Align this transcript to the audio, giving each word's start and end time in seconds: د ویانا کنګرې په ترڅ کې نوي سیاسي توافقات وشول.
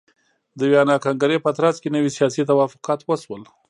د 0.57 0.59
ویانا 0.71 0.95
کنګرې 1.05 1.37
په 1.45 1.51
ترڅ 1.57 1.75
کې 1.81 1.89
نوي 1.95 2.11
سیاسي 2.17 2.41
توافقات 2.51 2.99
وشول. 3.03 3.41